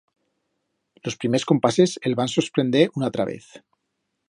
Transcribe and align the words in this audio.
Los 1.07 1.15
primers 1.23 1.45
compases 1.51 1.93
el 2.09 2.15
van 2.21 2.27
sosprender 2.33 2.83
una 2.95 3.07
atra 3.11 3.23
vez. 3.31 3.47